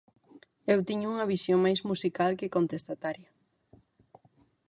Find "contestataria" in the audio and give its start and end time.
2.55-3.29